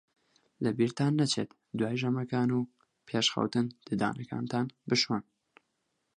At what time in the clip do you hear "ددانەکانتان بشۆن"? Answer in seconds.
3.87-5.23